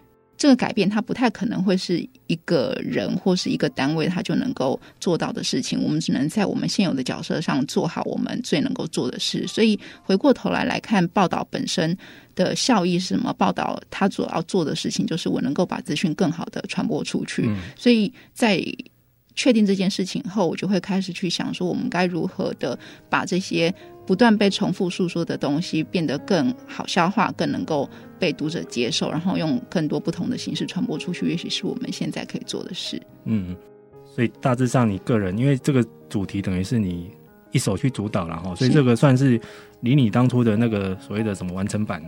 [0.43, 5.81] 这个改变，它不太可能会是一个人或是一个单位，他就能够做到的事情。
[5.81, 9.47] 我们只能在我们现有的角色上做好我们最能够做的事。
[9.47, 11.97] 所以回过头来来看，报道本身
[12.35, 13.33] 的效益是什么？
[13.35, 17.49] 报道它主要做的事情，就是我能够把资讯更好的传播出去。
[17.77, 18.61] 所以在
[19.37, 22.77] 确定这件事情后，我就会开始去想说，我们该如何的
[23.09, 23.73] 把这些
[24.07, 27.89] 不断被重复诉说的东西变得更好消化，更能够
[28.19, 31.29] 被读者接受，然后用更多不同的形式传播出去。
[31.29, 33.01] 也许是我们现在可以做的事。
[33.25, 33.57] 嗯，
[34.05, 37.11] 所以大致上，你个人因为这个主题等于是你
[37.51, 39.41] 一手去主导了哈，所以这个算是
[39.81, 42.03] 离你当初的那个所谓的什么完成版，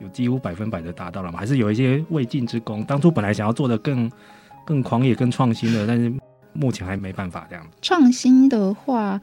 [0.00, 1.38] 有几乎百分百的达到了吗？
[1.38, 2.84] 还是有一些未尽之功？
[2.84, 4.10] 当初本来想要做的更
[4.66, 6.12] 更狂野、更创新的，但是。
[6.54, 7.64] 目前还没办法这样。
[7.82, 9.20] 创新的话，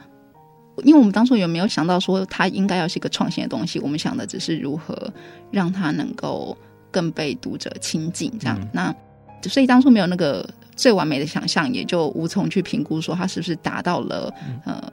[0.83, 3.79] 因为我们当初有没有想到说它应该要是一个创新的东西？
[3.79, 5.11] 我们想的只是如何
[5.51, 6.57] 让它能够
[6.91, 8.57] 更被读者亲近这样。
[8.61, 8.95] 嗯、那
[9.49, 14.33] 所以当初没有那个最完美的想象，也就无从去评估说它是不是达到了、
[14.65, 14.91] 嗯、呃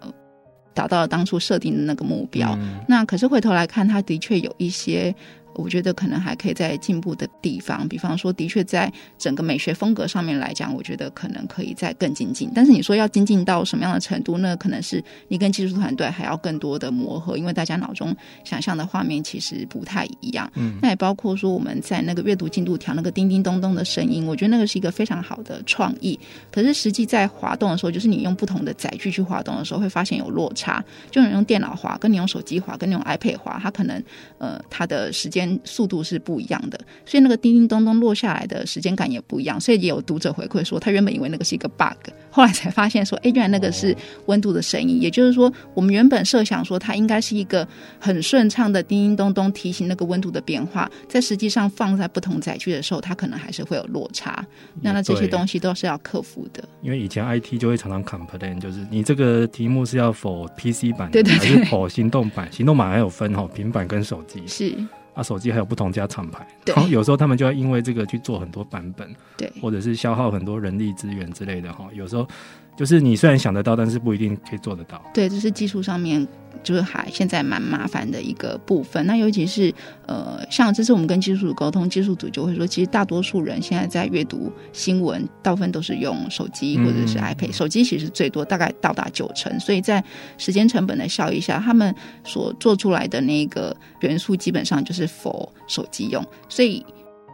[0.75, 2.57] 达到了当初设定的那个目标。
[2.61, 5.15] 嗯、那可是回头来看，它的确有一些。
[5.55, 12.51] 我觉得可能还可以在进步的地方，比方说，的确在整个美学风格上面来讲，我觉得可能可以再更精进。
[12.55, 20.51] 但是你说要精进到什么样的程度，那可能是你跟技术团队还要更多的磨合，因为大家脑中想象的画面其实不太一样。
[20.55, 26.19] 嗯，那也包括说我们在那个阅读进度条那个叮叮咚咚的声音，我觉得那个是一个非常好的创意。
[26.51, 30.83] 可是实际在滑动的时候，就是你用不同的载具去滑动的时候，会发现有落差。
[31.11, 34.03] 就你用电脑滑，跟你用手机滑，跟你用 iPad 滑，它可能
[34.39, 35.42] 呃它的时间。
[35.65, 45.01] 速度是不一样的，所以那个叮叮咚咚落下来的时间感也不一样，所以也有读者回馈说，他原本以为那个是一个 bug，后来才发现说，哎，原来那个是温度的声音。
[45.01, 47.67] 也就是说，我们原本设想说它应该是一个
[47.99, 54.45] 很顺畅的叮叮咚咚提醒那个温度的变化，在实际上放在不同载具的时候，它可能还是会有落差。
[54.81, 56.63] 那那这些东西都是要克服的。
[56.83, 62.51] 因为以前 IT 就会常常 complain，就是你这个题目是要 for PC 版，对对对，还是 for 行动版？
[62.53, 64.75] 行动版还有分哈，平板跟手机是。
[65.15, 71.89] 啊，手机还有不同家厂牌，然后有时候他们就要因为这个去做很多版本，对，或者是消耗很多人力资源之类的哈。
[71.93, 72.27] 有时候。
[72.77, 75.01] 就是你虽然想得到，但是不一定可以做得到。
[75.13, 76.27] 对，这是技术上面
[76.63, 79.05] 就是还现在蛮麻烦的一个部分。
[79.07, 79.73] 那尤其是
[80.07, 87.53] 呃，像这次我们跟技术组沟通，技术组就会说，其实大多数人现在在阅读新闻，大部分都是用手机或者是 iPad，嗯。
[87.53, 89.61] 手机其实最多，大概到达九成。
[89.61, 90.03] 所以在
[90.39, 96.25] 时间成本的效益下，他们所做出来的那个元素基本上就是 for 手机用。
[96.49, 96.85] 所以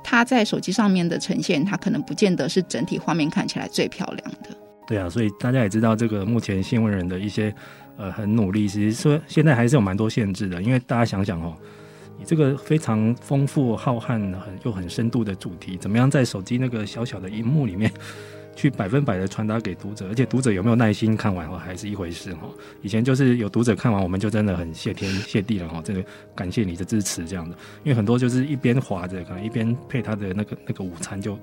[0.02, 4.50] 它在手机上面的呈现，它可能不见得是整体画面看起来最漂亮的。
[4.88, 7.54] 对啊，所以大家也知道这个目前新闻人的一些
[7.98, 10.62] 呃很努力，其实说现在还是有蛮多限制的。
[10.62, 11.54] 因为大家想想哦，
[12.18, 17.92] 你这个非常丰富浩瀚、很又很深度的主题，怎么样在手机那个小小的荧幕里面
[18.56, 20.08] 去百分百的传达给读者？
[20.08, 22.48] 而且读者有没有耐心看完哦，还是一回事哈。
[22.80, 26.02] 以前就是有读者看完，我们就真的很谢天 谢地了哈，真的
[26.34, 27.54] 感谢你的支持这样的。
[27.84, 31.38] 因为很多就是一边滑着，可能一边配他的那个那个午餐就。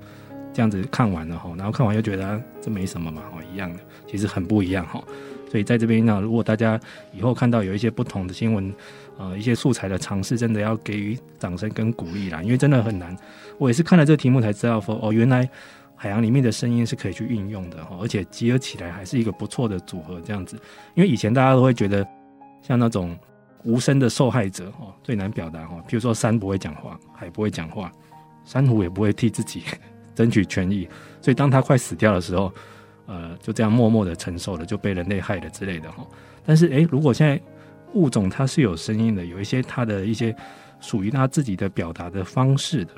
[0.56, 5.04] 这样子看完了哈，然后看完又觉得、这没什么嘛，哦，一样的，其实很不一样哈。
[5.52, 6.80] 所以在这边呢，如果大家
[7.12, 8.74] 以后看到有一些不同的新闻，
[9.18, 13.14] 呃，一些素材的尝试，真的要给予掌声跟鼓励啦，因为真的很难。
[13.58, 15.50] 我也是看了这个题目才知道说，哦，原来
[15.94, 20.58] 海洋里面的声音是可以去运用的哈，而且集合起来还是一个不错的组合这样子。
[20.94, 22.08] 因为以前大家都会觉得，
[22.62, 23.14] 像那种
[23.66, 27.92] 无声的受害者哦，最难表达哈，比如说山不会讲话，海不会讲话，
[28.46, 29.64] 珊瑚也不会替自己。
[30.16, 30.88] 争取权益，
[31.22, 32.52] 所以当他快死掉的时候，
[33.06, 36.08] 呃，就这样默默的承受了，就被人类害了之类的哈。
[36.46, 37.40] 但是，诶、如果现在
[37.94, 40.36] 物种它是有声音的，有一些它的一些
[40.80, 42.92] 属于它自己的表达的方式的，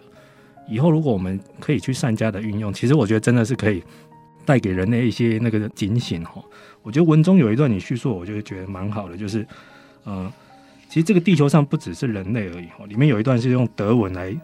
[0.69, 3.84] 以后如果我们可以去善加的运用，其实我觉得真的是可以
[4.45, 6.41] 带给人类一些那个警醒哈。
[6.84, 9.45] 我觉得文中有一段你叙述，我就觉得蛮好的，就是
[10.03, 10.32] 呃，
[10.88, 14.36] 其实这个地球上不只是人类而已哈，里面有一段是用德文来。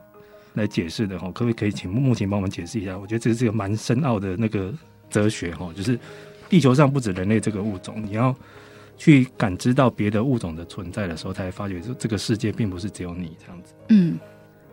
[0.53, 2.97] 来解释的哈，可不可以请木木请帮我们解释一下？
[2.97, 4.73] 我觉得这是个蛮深奥的那个
[5.09, 5.99] 哲学哈，就是
[6.49, 8.35] 地球上不止人类这个物种，你要
[8.97, 13.73] 去感知到别的物种的存在的时候，才发觉这这个世界并不是只有你这样子。
[13.89, 14.17] 嗯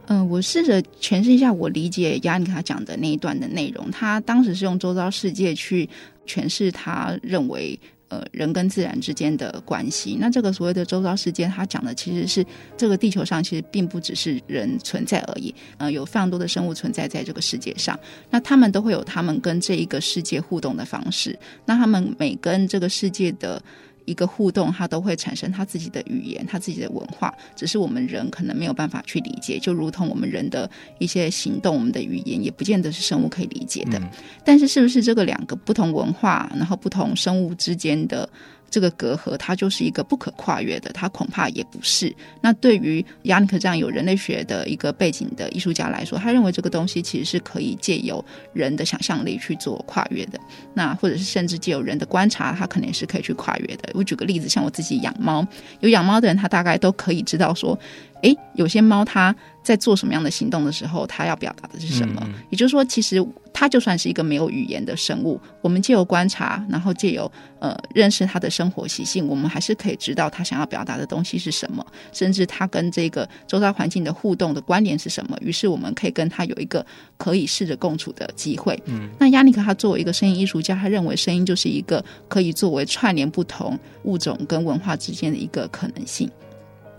[0.06, 3.90] 嗯、我试着诠释一下我理解亚尼卡讲的那一段的内容。
[3.90, 5.88] 他当时是用周遭世界去
[6.26, 7.78] 诠释他认为。
[8.10, 12.44] 呃，人跟自然之间的关系，那这个所谓的周遭世界，它讲的其实是
[12.76, 23.62] 这个地球上其实并不只是人存在而已，呃，有非常多的生物存在在这个世界上，那他们都会有他们跟这一个世界互动的方式，那他们每跟这个世界的。
[24.04, 29.58] 一个互动，它都会产生它自己的语言，它自己的文化，只是我们人可能没有办法去理解。
[29.58, 34.00] 就如同我们人的一些行动，我们的语言也不见得是生物可以理解的。
[34.44, 38.28] 但是，是不是这个两个不同文化，然后不同生物之间的
[38.70, 42.14] 这个隔阂，它就是一个不可跨越的，它恐怕也不是。
[42.40, 50.38] 那对于亚尼克这样有人类学的一个背景的艺术家来说，他认为这个东西其实是可以借由人的想象力去做跨越的。
[50.72, 53.90] 那或者是甚至借由人的观察，他肯定是可以去跨越的。
[53.94, 55.46] 我举个例子，像我自己养猫，
[55.80, 57.78] 有养猫的人，他大概都可以知道说。
[58.22, 62.20] 诶，有些猫它在做什么样的行动的时候，它要表达的是什么？
[62.26, 75.37] 嗯、也就是说，其实它就算是一个没有语言的生物，我们借由观察，然后借由呃认识它的生活习性，我们还是可以知道它想要表达的东西是什么，甚至它跟这个周遭环境的互动的关联是什么。
[75.40, 76.85] 于是我们可以跟它有一个
[77.16, 78.80] 可以试着共处的机会。
[78.87, 86.30] 嗯，那亚尼克他作为一个声音艺术家，他认为声音就是一个可以作为串联不同物种跟文化之间的一个可能性。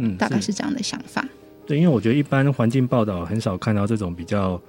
[0.04, 1.24] 嗯，大概是这样的想法。
[1.68, 4.60] 对，因为我觉得一般环境报道很少看到这种比较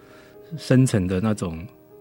[0.59, 1.59] 深层的那种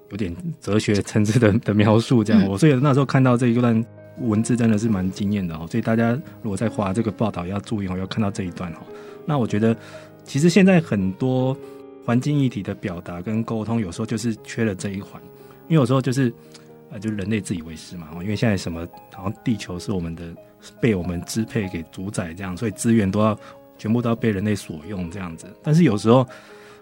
[0.10, 2.22] 有点哲学层次的的描述。
[2.22, 3.84] 这样，我、嗯、所以那时候看到这一段
[4.20, 5.66] 文字真的是蛮惊艳的哦。
[5.72, 6.12] 所以大家
[6.44, 8.78] 如果在划这个报道要注意哦，要看到这一段哦。
[9.26, 9.74] 那我觉得
[10.26, 11.58] 其实现在很多
[12.06, 15.22] 环境议题的表达跟沟通，有时候就是缺了这一环。
[15.70, 16.32] 因为有时候就是
[16.92, 18.10] 呃，就人类自以为是嘛。
[18.22, 20.24] 因为现在什么好像地球是我们的。
[20.80, 23.38] 被我们支配给主宰，这样，所以资源都要
[23.78, 25.48] 全部都要被人类所用，这样子。
[25.64, 26.28] 但是有时候，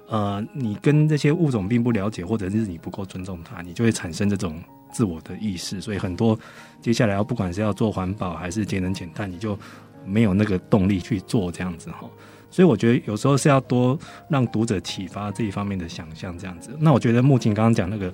[0.08, 4.62] 呃，你跟这些物种并不了解，或者是你不够尊重它，你就会产生这种
[4.92, 5.80] 自我的意识。
[5.80, 6.38] 所以很多
[6.82, 9.58] 接下来要不管是要做环保还是节能减碳，你就
[10.06, 12.10] 没有那个动力去做这样子哈。
[12.52, 16.76] 所以我觉得有时候是要多让读者启发这一方面的想象，这样子。
[16.80, 18.12] 那我觉得木槿刚刚讲那个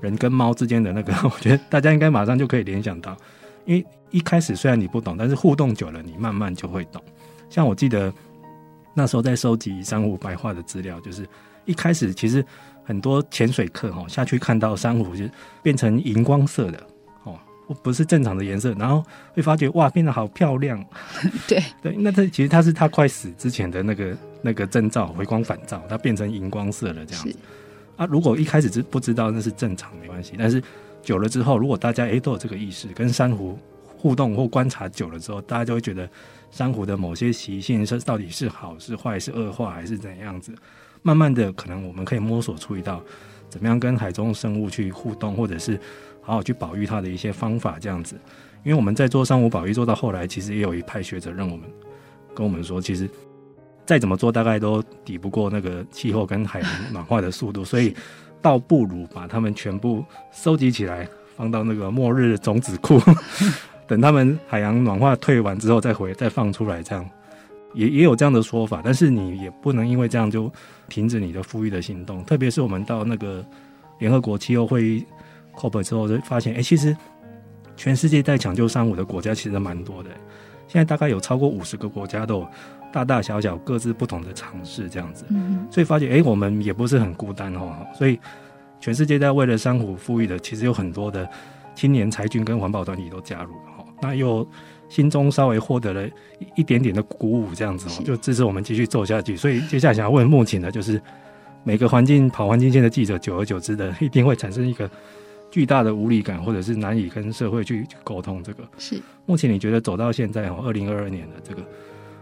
[0.00, 3.16] 人跟猫之间的那个，我觉得大家应该马上就可以联想到。
[3.66, 7.02] 因为一开始虽然你不懂，但是互动久了，你慢慢就会懂。
[7.48, 8.12] 像我记得
[8.94, 11.26] 那时候在收集珊瑚白化的资料，就是
[11.64, 12.44] 一开始其实
[12.84, 15.24] 很多潜水客哈下去看到珊瑚就
[15.62, 16.86] 变成荧光色的
[17.24, 17.38] 哦，
[17.82, 20.84] 不是正常的颜色，然后会发觉哇变得好漂亮。
[21.48, 27.36] 对对，那它其实它是它快死之前的那个那个征兆，回光返照，它变成荧光色了这样子。
[27.96, 30.62] 啊，如果一开始知不知道那是正常没关系，但是。
[31.02, 33.58] 久了之后，如果大家诶都有这个意识，跟珊瑚
[34.00, 36.08] 互动或观察久了之后，大家就会觉得
[36.50, 40.54] 珊瑚的某些习性是到底是好是坏是恶化还是怎样子。
[41.02, 43.02] 慢慢的，可能我们可以摸索出一道
[43.48, 45.78] 怎么样跟海中生物去互动，或者是
[46.22, 48.18] 好好去保育它的一些方法这样子。
[48.64, 51.68] 因为我们在做珊瑚保育做到后来，其实也有一派学者让我们
[52.34, 53.08] 跟我们说，其实
[53.84, 57.94] 再怎么做，大概都抵不过那个气候跟海洋暖化的速度，所以。
[58.42, 62.98] 倒不如把它们全部收集起来，放到那个末日种子库，
[63.90, 67.04] 等他们海洋暖化退完之后再回再放出来，这样
[67.74, 68.80] 也也有这样的说法。
[68.84, 70.48] 但是你也不能因为这样就
[70.88, 72.24] 停止你的富裕的行动。
[72.24, 73.44] 特别是我们到那个
[73.98, 75.04] 联合国气候会议
[75.56, 76.96] COP 之后，就发现，哎、欸，其实
[77.76, 80.10] 全世界在抢救珊瑚的国家其实蛮多的。
[80.68, 82.48] 现在大概有超过五十个国家都有
[82.92, 85.24] 大大小小各自不同的尝试，这样子，
[85.68, 87.74] 所以发觉哎、欸，我们也不是很孤单哦。
[87.92, 88.20] 所以
[88.78, 91.28] 全世界在为了珊瑚富裕的，其实有很多的
[91.74, 93.79] 青年才俊跟环保团体都加入了哈。
[94.00, 94.46] 那又
[94.88, 96.08] 心中稍微获得了
[96.56, 99.36] 一点点的鼓舞，这样子哦，就支持我们继续做下去。
[99.36, 101.00] 所以接下来想要问目前的，就是
[101.64, 104.90] 每个环境跑环境线的记者，久而久之的，一定会产生一个。
[105.52, 109.02] 巨大的无力感，或者是难以跟社会去沟通，这个是。
[109.26, 111.62] 目前你觉得走到现在哦，二零二二年的这个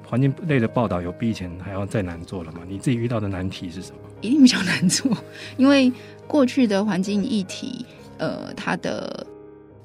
[0.07, 2.61] 环境类的报道有比以前还要再难做了吗？
[2.67, 3.99] 你自己遇到的难题是什么？
[4.23, 5.15] 一定比较难做，
[5.59, 5.93] 因为
[6.27, 7.85] 过去的环境议题，
[8.17, 9.27] 呃，它的。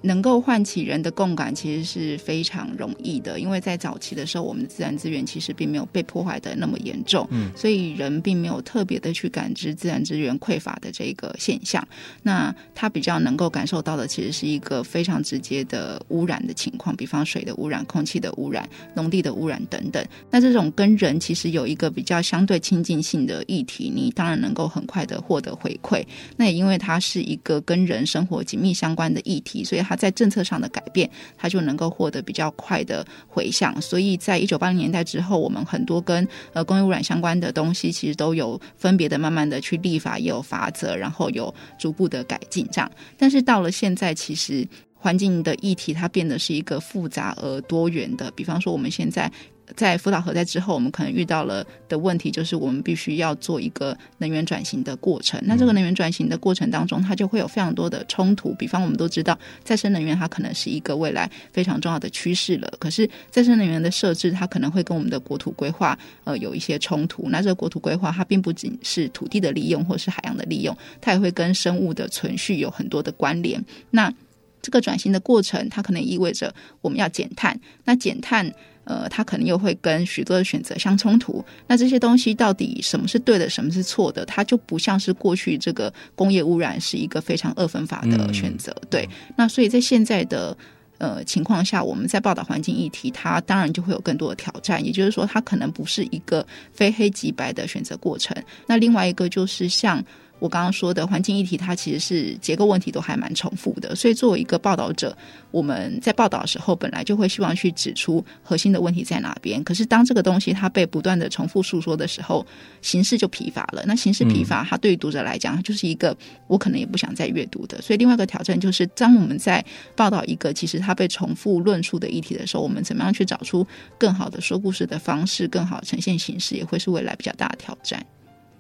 [0.04, 11.86] 能够唤起人的共感，其实是非常容易的，因为在早期的时候，我们的自然资源其实并没有被破坏的那么严重，嗯，所以人并没有特别的去感知自然资源匮乏的这个现象。
[12.22, 20.06] 那他比较能够感受到的，其实是一个非常直接的污染的情况，比方水的污染、空气的污染、农地的污染等等。
[20.30, 26.06] 那这种跟人其实有一个比较相对亲近性的议题，你当然能够很快的获得回馈。
[26.36, 29.93] 那也因为它是一个跟人生活紧密相关的议题，所以它。
[29.96, 33.82] 在政策上的改变，它就能够获得比较快的回响。
[33.82, 42.92] 所以在一九八零年代之后，我们很多跟呃工业污染相关的东西，其实都有分别的慢慢的去立法，也有法则，然后有逐步的改进这样。
[43.18, 48.32] 但是到了现在，其实环境的议题它变得是一个复杂而多元的。
[48.32, 49.32] 比方说，我们现在。
[49.76, 55.40] 在福岛核灾之后，我们可能遇到了的问题就是，我们必须要做一个能源转型的过程。
[55.46, 58.54] 那这个能源转型的过程当中，它就会有非常多的冲突。
[58.54, 62.72] 比方，我们都知道再生能源它可能是一个未来非常重要的趋势了。
[62.80, 67.30] 可是再生能源的设置，它可能会跟我们的国土规划呃有一些冲突。
[67.30, 73.64] 那这个国土规划它并不仅是土地的利用或是海洋的利用，它也会跟生物的存续有很多的关联。
[73.92, 74.14] 那
[74.62, 77.60] 这个转型的过程，它可能意味着我们要减碳。
[77.84, 78.50] 那减碳，
[78.86, 81.44] 呃，它可能又会跟许多的选择相冲突。
[81.68, 84.26] 那这些东西到底什么是对的，什么是错的？
[84.26, 88.72] 它就不像是过去这个工业污染是一个非常二分法的选择。
[88.82, 90.56] 嗯、对，那所以在现在的。
[91.00, 94.86] 呃，情况下，我们在报道环境议题，它当然就会有更多的挑战。
[94.86, 98.34] 也就是说，它可能不是一个非黑即白的选择过程。
[98.68, 100.02] 那另外一个就是像。
[100.40, 105.16] 我刚刚说的环境议题，它其实是结构问题都还蛮重复的，所以作为一个报道者，
[105.52, 109.64] 我们在报道的时候本来就会希望去指出核心的问题在哪边。
[109.64, 112.46] 可是当这个东西它被不断的重复诉说的时候，
[112.82, 113.84] 形式就疲乏了。
[113.86, 116.16] 那形式疲乏，它对于读者来讲，就是一个
[116.48, 117.82] 我可能也不想再阅读的。
[117.82, 119.64] 所以另外一个挑战就是，当我们在
[119.96, 123.66] 报道一个其实它被重复论述的议题的时候，我们怎么样去找出
[123.98, 128.06] 更好的说故事的方式，更好呈现形式，也会是未来比较大的挑战。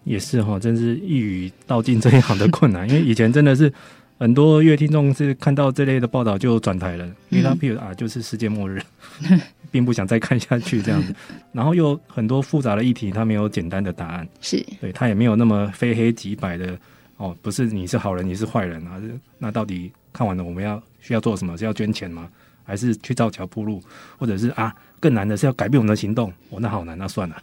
[0.04, 2.88] 也是哈，真是一语道尽这一行的困难。
[2.90, 3.72] 因为以前真的是
[4.20, 8.82] 很多乐听众是看到这类的报道就转台了，因为他譬如啊，就是世界末日，
[9.72, 11.14] 并不想再看下去这样子。
[11.52, 16.78] 然后又很多复杂的议题，他没有简单的答案，是对他也没有那么非黑即白的
[17.18, 19.02] 哦，不是你是好人，你是坏人啊？
[19.38, 21.58] 那到底看完了我们要需要做什么？
[21.58, 22.30] 是要捐钱吗？
[22.66, 23.82] 还是去造桥铺路？
[24.18, 26.32] 或者是啊，更难的是要改变我们的行动？
[26.50, 27.36] 哦，那好难，那算了。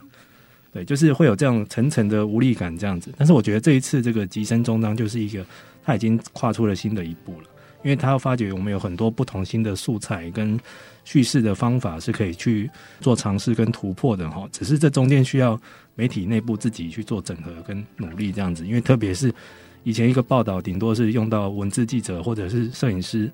[0.73, 5.45] 对，就是会有这样层层的无力感这样子，但是我觉得这一次这个吉森中章就是一个，
[5.85, 7.49] 他已经跨出了新的一步了，
[7.83, 10.57] 因为他要发觉我们有很多不同新的素材跟
[11.05, 15.61] 叙事的方法是可以去做尝试跟突破的哈，只是这中间需要
[15.97, 19.35] 媒体内部自己去做整合跟努力这样子，因为特别是
[19.83, 23.29] 以前一个报道顶多是用到文字记者或者是摄影师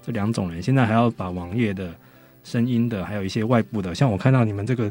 [0.00, 1.94] 这两种人，现在还要把网页的
[2.44, 4.90] 声音的还有一些外部的，像我看到你们这个。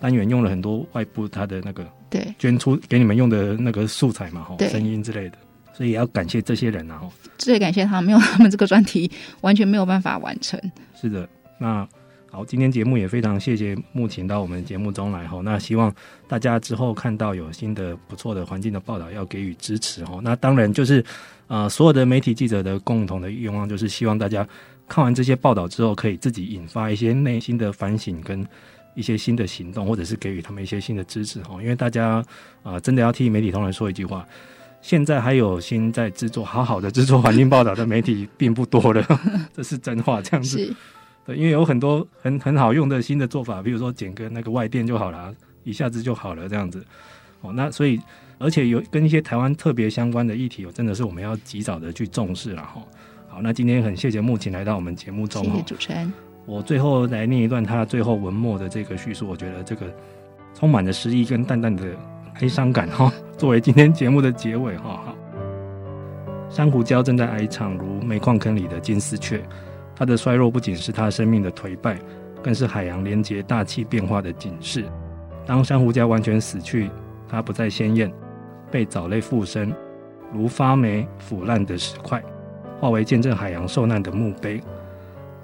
[0.00, 5.38] 单元用了很多外部他的那个对捐出给你们用的那个素材嘛，吼，声音之类的，
[5.72, 7.00] 所以也要感谢这些人啊，
[7.38, 10.60] 最感谢他们，没有他们这个专题完全没有办法完成。
[10.94, 11.28] 是的，
[11.58, 11.88] 那
[12.30, 15.94] 好，今天节目也非常谢谢目前到我们节目中来吼，那希望
[16.28, 20.20] 大家之后看到有新的不错的环境的报道，要给予支持吼。
[20.20, 21.02] 那当然就是
[21.46, 24.46] 呃，所有的媒体记者的共同的愿望，就是希望大家
[24.88, 28.46] 看完这些报道之后，可以自己引发一些内心的反省跟。
[28.94, 32.16] 一些新的行动，或者是给予他们一些新的支持哈，因为大家
[32.62, 34.26] 啊、呃，真的要替媒体同仁说一句话，
[34.80, 39.04] 现在还有心在制作好好的制作环境报道的媒体并不多了，
[39.52, 40.74] 这是真话，这样子。
[41.26, 45.34] 对，因为有很多很很好用的新的做法，比如说剪个那个外电就好了，
[45.64, 46.84] 一下子就好了这样子。
[47.40, 47.98] 哦，那所以
[48.38, 52.82] 而且有跟一些台湾特别相关的议题，真的是我们要及早的去重视了哈。
[53.28, 56.33] 好，那今天很谢谢慕情来到我们节目中，谢谢主持人。
[56.46, 59.86] 我最后来念一段他最后文末的这个叙述，我觉得这个
[60.54, 61.84] 充满了诗意跟淡淡的
[62.40, 63.12] 哀伤感哈。
[63.36, 65.16] 作为今天节目的结尾哈，好，
[66.48, 69.42] 珊瑚礁正在哀唱，如煤矿坑里的金丝雀。
[69.96, 71.98] 它的衰弱不仅是它生命的颓败，
[72.42, 74.84] 更是海洋连接大气变化的警示。
[75.46, 76.90] 当珊瑚礁完全死去，
[77.28, 78.12] 它不再鲜艳，
[78.70, 79.72] 被藻类附身，
[80.32, 82.22] 如发霉腐烂的石块，
[82.80, 84.60] 化为见证海洋受难的墓碑。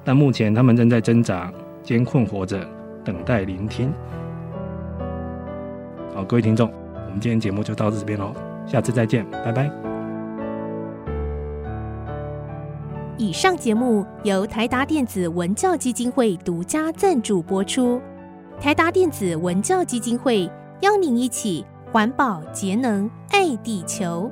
[0.04, 2.66] 但目前他们正在挣扎、艰困活着，
[3.04, 3.92] 等待聆听。
[6.14, 6.70] 好，各位听众，
[7.06, 8.32] 我们今天节目就到这边喽，
[8.66, 9.70] 下次再见，拜拜。
[13.16, 18.00] 以上节目由台达电子文教基金会独家赞助播出。
[18.58, 24.30] 台达电子文教基金会邀您一起环保节能，爱地球。